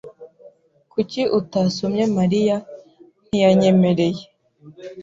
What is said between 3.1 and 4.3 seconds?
"Ntiyanyemereye."